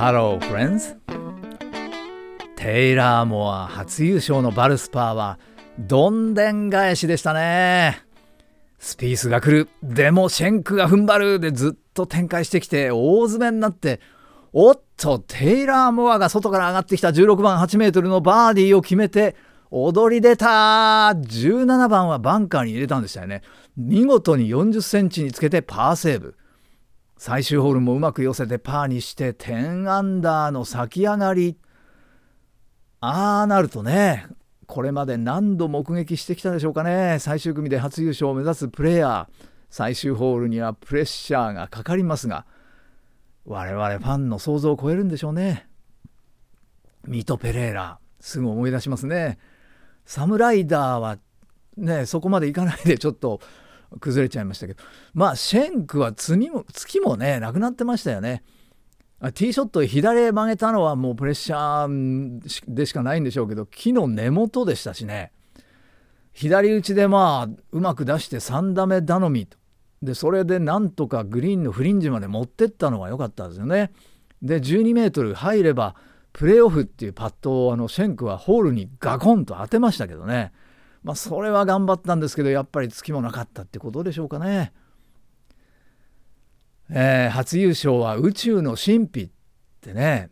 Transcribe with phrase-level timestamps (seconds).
[0.00, 0.96] Hello friends.
[2.56, 5.38] テイラー・モア初優勝のバルスパーは
[5.78, 8.02] どんでん返しでしたね。
[8.78, 9.68] スピースが来る。
[9.82, 11.38] でもシェンクが踏ん張る。
[11.38, 14.00] でずっと展開してきて大詰めになって
[14.54, 17.10] おっとテイラー・モアが外から上がってきた。
[17.10, 19.36] 16番8メートルのバーディーを決めて
[19.70, 21.10] 踊り出た。
[21.10, 23.42] 17番はバンカーに入れたんでしたよね。
[23.76, 26.36] 見事に40センチにつけてパーセーブ。
[27.20, 31.58] 最終ホールもうまく寄せてパーにして10アンダーの先上がり。
[33.00, 34.26] ああなるとね
[34.66, 37.18] これまで何度目撃してきたでしょうかね。
[37.20, 39.46] 最終組で初優勝を目指すプレーヤー。
[39.68, 42.46] 最終ホールにはプレッシャーがかかりますが
[43.44, 45.68] 我々ファンの想像を超えるんでしょうね。
[47.06, 49.38] ミト・ペレーラすぐ思い出しますね。
[50.06, 51.18] サムライダーは
[51.76, 53.42] ねそこまでいかないでちょっと
[53.98, 54.82] 崩れちゃいましたけど。
[55.14, 58.42] まあシェンクは月も月もねなくなってましたよね。
[59.20, 65.32] ティーショット左へ曲げたのはもうプレッシャーでしかないんでしょうけど木の根元でしたしね。
[66.32, 69.58] 左打ちでまあうまく出して3打目頼みと。
[70.02, 73.92] でそれでなんとかグリーンのフリンジまで持ってったのが良かったですよね。
[74.40, 75.96] で12メートル入れば
[76.32, 80.52] プレーオフっていうパットをあのシェンクはホールにガコンと当てましたけどね。
[81.02, 84.72] まあそれは頑張ったんですけどやっぱり月もなかったってことでしょうかね。
[86.92, 89.30] えー、初優勝は宇宙の神秘っ
[89.80, 90.30] てね、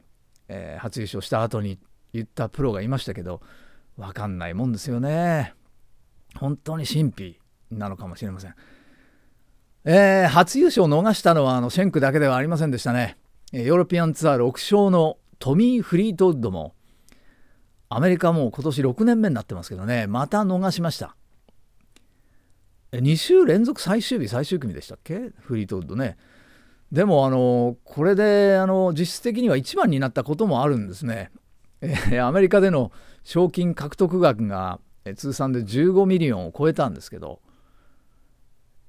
[0.48, 1.78] えー、初優勝した後に
[2.12, 3.41] 言ったプロがいましたけど
[3.96, 5.55] 分かんないもんですよね。
[6.34, 7.39] 本当に神秘
[7.70, 8.55] なのかもしれません。
[9.84, 13.16] えー、初優勝を逃したのはあのシェンクだけではありませんでしたね。
[13.52, 16.74] ヨーロピアンツアー6勝のトミー・フリートウッドも
[17.89, 20.06] アメリカも今年6年目になってますけどね。
[20.06, 21.17] また逃しました。
[22.92, 25.30] 2週連続最終日最終組でしたっけ？
[25.41, 26.17] フリートウッドね。
[26.92, 31.30] でもあのこれであの実質的には1番になったこともあるんですね、
[31.83, 32.92] えアメリカでの
[33.25, 34.80] 賞金獲得額が
[35.17, 37.40] 通算で15ミリオンを超えたんですけど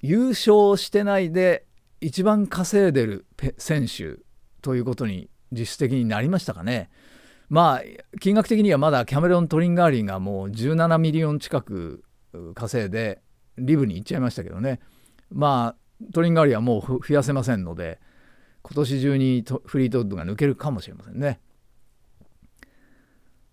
[0.01, 1.66] 優勝してないで
[2.00, 3.25] 一番稼いでる
[3.57, 4.18] 選手
[4.62, 6.90] ということに実質的になりましたかね。
[7.50, 7.82] まあ
[8.20, 12.04] 金額的にはまだキャメロン・トリンガーリーがもう17ミリオン近く
[12.54, 13.22] 稼いで
[13.58, 14.80] リブに行っちゃいましたけどね。
[15.32, 18.00] まあトリンガーリーはもう増やせませんので
[18.62, 21.40] 今年中にフリートウッドが抜けるかもしれませんね。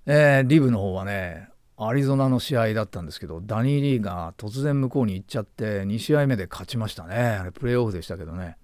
[0.05, 7.17] えー、リブの方はねアリゾナの試合だったんですけどダニー・リーが突然向こうに行っちゃって2試合目で勝ちましたね。
[7.17, 8.57] あれプレーオフでしたけどね。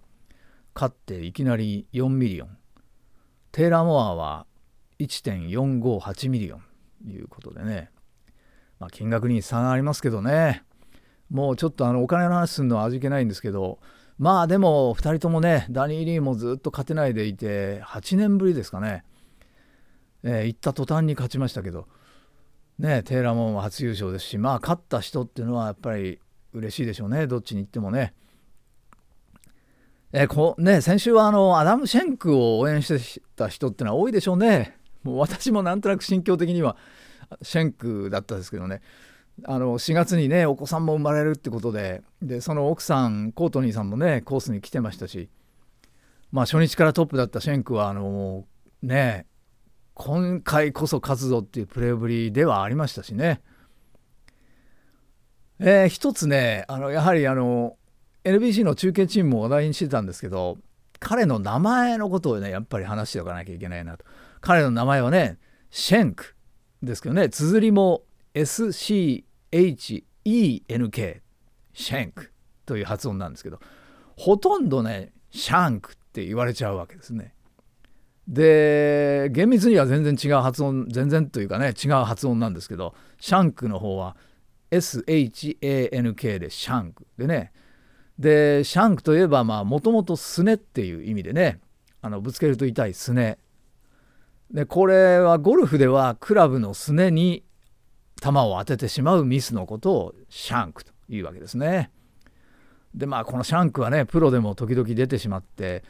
[0.75, 2.56] 勝っていきなり4ミリオン。
[3.50, 4.47] テイラー・モアは
[5.02, 6.62] 1.458ミリオン
[7.04, 7.90] ということでね、
[8.78, 10.64] まあ、金額に差がありますけどね。
[11.30, 13.78] もうちょっとあのお金の話するのは味気ないんですけど
[14.18, 19.02] まあでも2人ともねダニー・リーもずっと勝てないでいて8年ぶりですかね、
[20.22, 21.88] えー、行った途端に勝ちましたけど。
[22.78, 26.19] ねテーラーも初優勝ですしまあ勝った人っていうのはやっぱり
[26.52, 27.26] 嬉しいでしょうね。
[27.26, 28.14] どっちに行ってもね。
[30.12, 34.76] えー、こね先週はあのアダム・シェンクを応援してた人ってのは多いでしょうね。
[35.02, 36.76] もう私もなんとなく心境的には
[37.42, 38.80] シェンクだったですけどね
[39.44, 45.28] あの4月にねお子さんも生まれるってことででその奥さんコートニーさんもねコースに来てましたし
[46.30, 48.44] まあ初日からトップだったシェンクはあの
[48.82, 49.26] ね
[49.94, 53.42] 今回こそ勝つぞっていうプレーぶりではありましたしね。
[55.58, 57.76] えー、一つねあのやはりあの
[58.24, 60.58] NBC の中継チームも話題にしてたんですけど
[60.98, 64.04] 彼の名前のことをねやっぱり話しておかなきゃいけないなと。
[64.42, 65.38] 彼の名前はね
[65.70, 66.36] シェンク
[66.82, 68.03] ですけどね綴りも
[68.34, 69.25] SCHENK
[71.72, 72.30] シェンク
[72.66, 73.60] という発音なんですけど
[74.16, 77.34] ほとんどねシャンクって言われちゃうわけですね。
[78.28, 84.16] で厳密には全然違う発音全然というかね違う発音なんですけどシャンクの方は
[84.70, 87.52] SHANK でシャンクでね
[88.19, 91.61] でシャンクといえばもともとすねっていう意味でね
[92.00, 93.38] あのぶつけると痛いすね
[94.52, 97.43] でこれはゴルフではクラブのすねに
[98.22, 101.90] 球を当ててしまうミスのことをシャンクというわけですね。
[102.94, 105.82] でまあこのシャンクはねプロでも時々出てしまって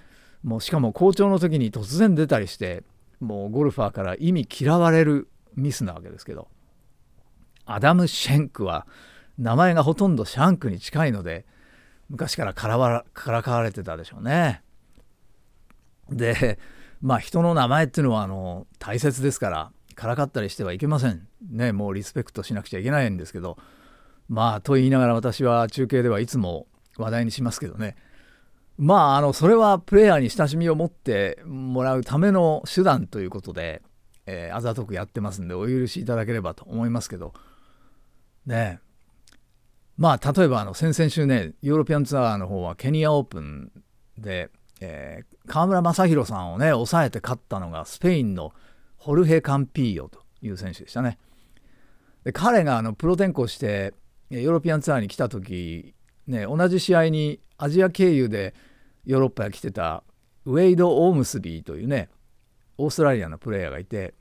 [0.44, 2.84] もうしかも好調の時に突然出たりして
[3.20, 6.48] もうゴルファーから意味嫌われるミスなわけですけど
[7.66, 8.86] アダム・シェンクは
[9.38, 11.44] 名前がほとんどシャンクに近いので
[12.08, 14.62] 昔からからかわれてたでしょうね。
[16.10, 16.58] で
[17.02, 21.26] まあ人の名前っていうのはあの大切ですからからかったりしてはいけません。
[21.50, 23.58] ねもうリスペクトしなくちゃいけないんですけど
[24.28, 26.66] まあと言いながら私は中継ではいつも
[26.96, 27.96] 話題にしますけどね。
[28.78, 33.82] まああのそれはプレイヤーに親しみを持ってもらうための手段ということで、
[34.26, 37.34] えー、あざとくやってますんでお許しいただければと思いますけど。
[38.46, 38.80] ね。
[39.98, 43.70] まあ例えばあの先々週ねヨーロピアンツアーの方はケニアオープン
[44.18, 44.50] で、
[44.84, 48.52] えー、川村昌弘さんをね抑えて勝ったのがスペインの
[48.96, 51.18] ホルヘ・カンピーヨという選手でしたね。
[52.24, 53.94] で彼があのプロ転向して
[54.30, 55.94] ヨーロピアンツアーに来た時、
[56.26, 58.54] ね、同じ試合にアジア経由で
[59.04, 60.02] ヨーロッパへ来てた
[60.46, 62.08] ウェイド・オームスビーというね
[62.76, 64.14] オーストラリアのプレイヤーがいて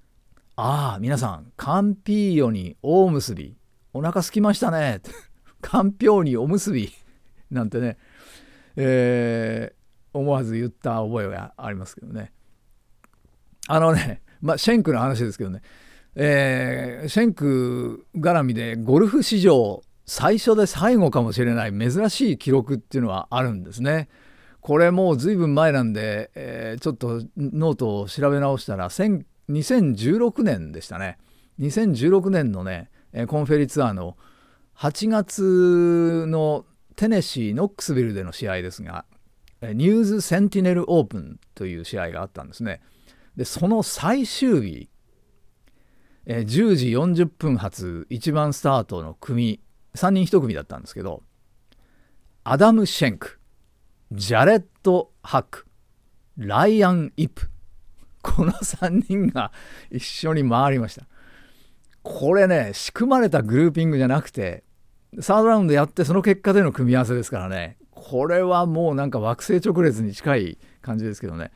[0.56, 3.54] 「ああ皆さんカンピーヨにオームスビー
[3.94, 5.00] お腹空きましたね」
[5.62, 6.92] かんぴょうにおむすび
[7.50, 7.96] なんてね、
[8.76, 9.81] えー、
[10.12, 12.32] 思わず言った覚えがありますけどね
[13.68, 15.62] あのねまあシェンクの話ですけどね
[16.14, 24.08] えー、シェンク絡みでゴルフ史上最初で最後かもしれない珍しい記録っていうのはあるんですね。
[24.60, 31.18] これもう随分前なんで、えー、ちょっとノートを調べ直したら2016年でしたね。
[31.60, 32.90] 2016年のね
[33.26, 34.16] コーンフェリーツアーの
[34.76, 36.66] 8月の
[36.96, 39.04] テネシー・ノックスビルでの試合ですが
[39.62, 42.80] ニューズ・センティネル・オープンという試合があったんですね。
[43.36, 44.88] でその最終日
[46.24, 49.60] え、10時40分発1番スタートの組
[49.94, 51.22] 3人1組だったんですけど
[52.44, 53.40] アダム・シェンク
[54.12, 55.66] ジャレット・ハック
[56.36, 57.50] ライアン・イップ
[58.22, 59.52] この3人が
[59.90, 61.06] 一緒に回りました
[62.02, 64.62] これね仕組まれたグルーピングじゃなくて
[65.20, 71.52] サードラウンドやってその結果での組み合わせですからねこれはもうなんか惑星直列に近い感じですけどね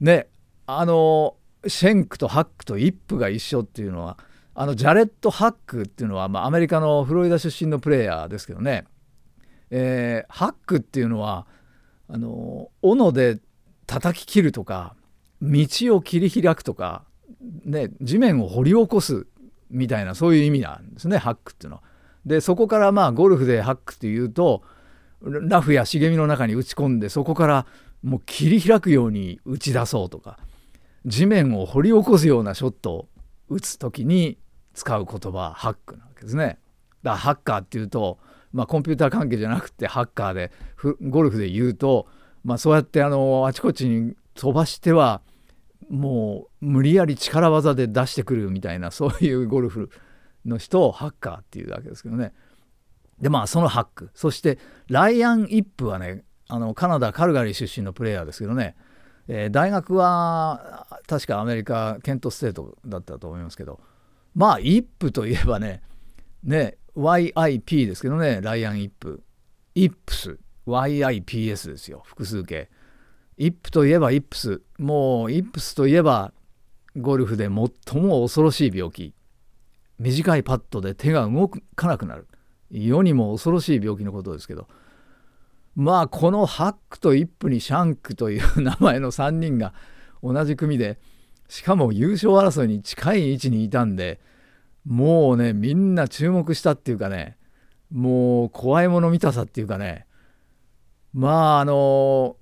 [0.00, 0.28] ね
[0.66, 1.34] あの
[1.66, 4.16] シェンクとハックとイップが一緒っていうのは
[4.54, 8.84] あのジャレット・ハックっていうのは、まあ、アメリカのフロリダ出身のプレーヤーですけどね、
[9.70, 11.48] えー、ハックっていうのは
[12.08, 13.40] あの斧で
[13.88, 14.94] 叩き切るとか
[15.42, 15.66] 道
[15.96, 17.02] を切り開くとか、
[17.64, 19.26] ね、地面を掘り起こす
[19.68, 21.82] みたいなそういう意味なんですねハックっていうのは。
[22.24, 24.62] でそこからまあゴルフでハックっていうと
[25.22, 27.66] ラフや茂みの中に打ち込んでそこから
[28.02, 30.38] もう切り開くように打ち出そうとか
[31.06, 33.08] 地面を掘り起こすようなショットを
[33.48, 34.38] 打つ時に
[34.74, 36.58] 使う言葉ハックなわけですね。
[37.02, 38.18] だからハッカーっていうと、
[38.52, 40.52] まあ、コンピューター関係じゃなくてハッカーで
[41.08, 42.06] ゴルフで言うと、
[42.44, 45.22] まあ、そうやってあのあちこちに飛ばしては
[45.88, 49.90] もう無理やり力技で出してくるみたいなそういうゴルフ
[50.44, 52.32] の人をハッカーっていうわけですけどね。
[53.20, 54.10] でまあそのハック。
[54.14, 54.58] そして
[54.88, 58.76] ライアン・イップはねあのカナダ・カルガリー出身のプレーヤーですけどね
[59.28, 63.80] えー、大学は確かアメリカケントステートだったと思いますけど
[64.36, 65.82] まあイップといえばね
[66.44, 69.22] ね YIP ですけどねライアン・イップ。
[69.74, 70.38] イップス。
[70.66, 72.70] YIPS ですよ複数形。
[73.36, 74.62] イップといえばイップス。
[74.78, 76.32] もうイップスといえば
[76.96, 79.12] ゴルフで最も恐ろしい病気。
[79.98, 82.26] 短いパットで手が動かなくなる。
[82.70, 84.68] 世にも恐ろしい病気のことですけど
[85.74, 89.74] まあこのハックとイップにシャンクという名前の3人が
[90.22, 90.98] 同じ組で
[91.48, 94.20] しかも優勝争いに近い位置にいたんで
[94.86, 97.36] もうねみんな注目したっていうかね
[97.92, 100.06] もう怖いもの見たさっていうかね
[101.12, 102.36] まああの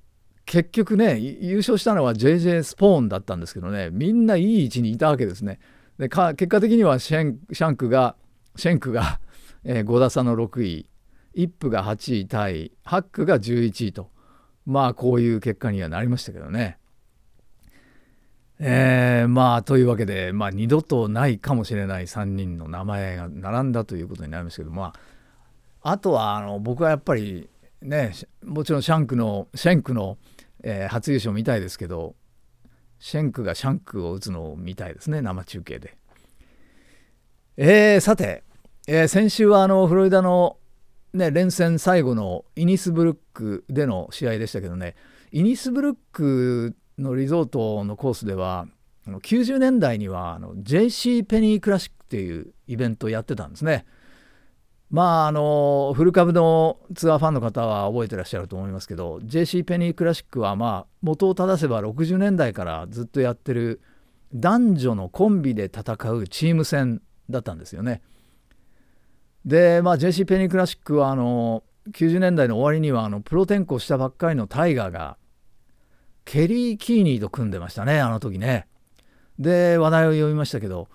[0.47, 5.59] 結局ね優勝したのは JJ スポーンだったんですけどねみんないい位置にいたわけですね。
[5.99, 8.17] で結果的にはシェンシャンクが
[8.57, 9.21] シェンクが、
[9.65, 10.89] えー、5打差の6位
[11.35, 14.11] イップが8位タイハックが11位と
[14.67, 16.79] まあこういう結果にはなりましたけどね。
[18.61, 24.93] えー、まあというわけで、まあ、二度とないかもしれない3人の名前が並んだということになりますけどま
[25.83, 27.51] ああとはあの僕はやっぱり
[27.83, 28.13] ね
[28.45, 30.19] もちろんシャンクのシェンクの、
[30.63, 32.15] えー、初優勝見たいですけど
[33.01, 35.97] シェンクがシャンクを打つのを見たいですね生中継で。
[37.57, 38.43] えー、さて、
[38.87, 40.59] えー、先週はあのフロリダの
[41.15, 44.97] ね、連戦最後のイニスブルックでの試合でしたけどね
[45.31, 48.67] イニスブルックのリゾートのコースでは
[49.07, 53.87] 90年代には JC ペニークラシックっていうイベントをやってたんですね。
[54.91, 63.81] まああのフル株のツアーファンの方は覚えてらっしゃると思いますけど JC ペニークラシックはまあ元を正せば60年代からずっとやってる
[64.35, 68.03] 男女のコンビで戦うチーム戦だったんですよね。
[69.45, 75.17] で、まあ、JC ペニークラシックはあの90年代の終わりにはあのプロ転向したばっかりのタイガーが
[76.25, 78.67] ケリー・キーニーと組んでましたねあの時ね。
[79.39, 80.89] で話題を呼びましたけど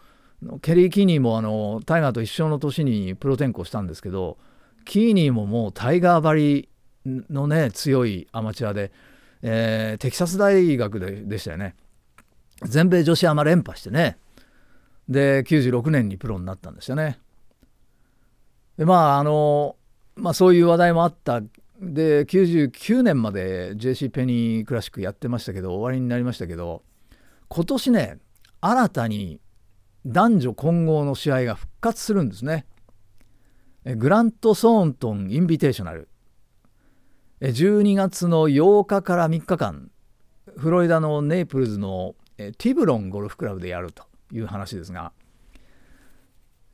[0.62, 4.38] ケリー・キーニーもあのタイガーと一緒の年にプロ転向したんですけど
[4.86, 6.70] キーニーももうタイガー張り
[7.06, 8.92] のね強いアマチュアで、
[9.42, 11.76] えー、テキサス大学ででしたよね。
[12.64, 14.18] 全米女子アマ連覇してね。
[15.08, 17.20] で96年にプロになったんですよね。
[18.80, 19.76] でまああの
[20.16, 21.42] まあそういう話題もあった。
[21.82, 26.82] で99年まで JC ペニークラシックやってましたけど終わりになりましたけど
[27.48, 28.18] 今年ね
[28.60, 29.40] 新たに
[30.06, 32.66] 男女混合の試合が復活するんですね。
[33.86, 36.08] グラント・ソーントン・インビテーショナル。
[37.42, 39.92] 12月の8日から3日間
[40.58, 45.12] フロリダのネイプルズのティブロンゴルフクラブでやるという話ですが、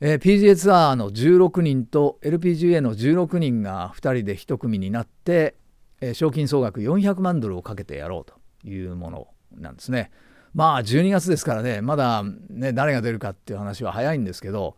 [0.00, 5.56] え PGA ツアーの16人と LPGA の16人が2人で1組になって、
[6.00, 8.34] え賞金総額400万ドルをかけてやろうと
[8.68, 10.10] いうものなんですね。
[10.54, 14.76] まあ12月ですからねまだね誰が出るかっていう話は早いんですけど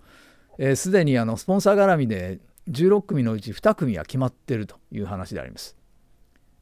[0.75, 5.77] すで、えー、にあのスポンサー絡みで16組のうち2組は決まってるという話であります。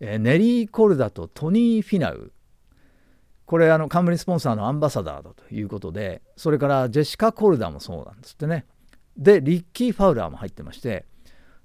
[0.00, 2.30] えー、ネリー・コルダとトニー・フィナウ
[3.46, 8.66] これあの冠スポンサーのアンバサダーだということでそれからジェシカ・コルダもそうなんですってね
[9.16, 11.06] でリッキー・ファウラーも入ってまして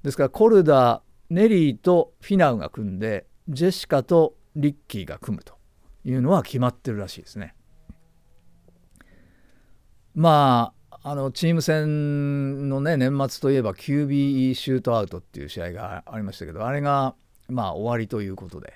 [0.04, 5.56] ですからコルダネリーとフィナウが組んでジェシカとリッキーが組むと
[6.06, 7.56] いうのは決まってるらしいですね。
[10.14, 17.16] まああのチーム戦のね年末といえば QB シュートアウトっていう試合がありましたけどあれが
[17.48, 18.74] まあ終わりということで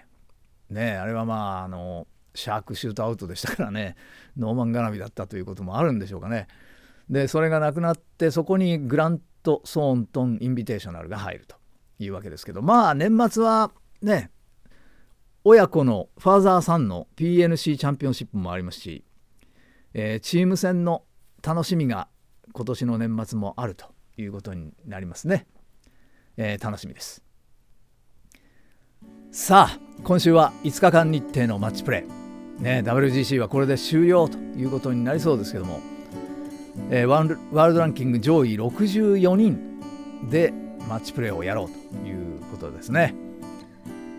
[0.70, 3.96] ねあれはまああのシャークシュートアウトでしたからね。
[4.38, 6.48] ノーマン絡みだったということもあるんでしょうかね。
[7.10, 11.56] でそれがなくなってそこにグラント・ソーントン・インビテーショナルが入ると
[12.00, 12.62] いうわけですけど。
[12.62, 14.32] まあ年末はね
[15.44, 19.06] 親子のファーザーさんの PNC チャンピオンシップもありますし、
[19.94, 21.04] えー、チーム戦の
[21.44, 22.08] 楽しみが
[22.52, 23.86] 今年の年末もあると
[24.18, 25.46] いうことになりますね、
[26.38, 27.24] えー、楽しみです。
[29.32, 32.25] さあ今週は5日間日程のマッチプレー、
[32.60, 35.82] ね、WGC はこれで終了ということになりそうですけども、
[36.90, 39.80] えー、ワールドランキング上位64人
[40.30, 40.54] で
[40.88, 43.16] マッチプレーをやろうということですね。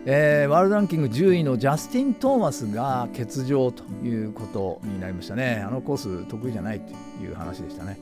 [0.09, 5.65] えー、ワールドランキング10位のジャスティン・トーマスが欠場ということになりましたね。
[5.67, 6.93] あのコース得意じゃないと
[7.25, 7.99] いう話でしたね。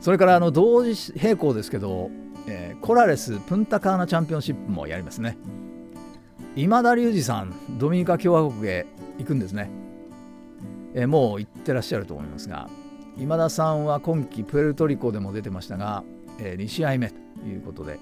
[0.00, 2.10] それからあの同時並行ですけど、
[2.48, 5.36] えー、コラレス・プンタカーナチャンピオンシップもやりますね。
[6.56, 8.86] 今田隆二さん、ドミニカ共和国へ
[9.20, 9.70] 行くんですね。
[10.94, 12.68] えー、もう行ってらっしゃると思いますが、
[13.16, 16.02] 今田さんは今季プエルトリコでも出てましたが、
[16.38, 17.14] えー、2試合目と
[17.46, 17.98] いうことで、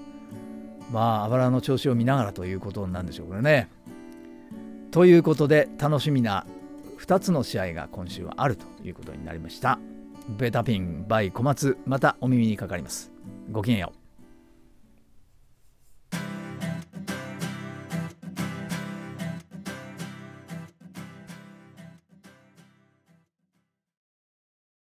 [0.91, 3.69] まあ、あばらの調子を見ながらということなんでしょうこれね。
[4.91, 6.47] ということで、楽しみな
[6.99, 9.77] 2つの試合が今週はあるということになりました。
[10.37, 13.11] ベタピン by 小松、またお耳にかかります。
[13.51, 13.98] ごきげんよう。